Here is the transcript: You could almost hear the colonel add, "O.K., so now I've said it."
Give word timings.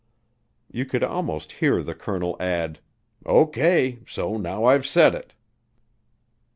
You 0.71 0.85
could 0.85 1.03
almost 1.03 1.51
hear 1.51 1.83
the 1.83 1.93
colonel 1.93 2.35
add, 2.39 2.79
"O.K., 3.23 3.99
so 4.07 4.35
now 4.35 4.65
I've 4.65 4.87
said 4.87 5.13
it." 5.13 5.35